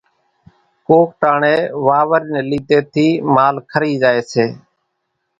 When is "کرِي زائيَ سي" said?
3.71-4.45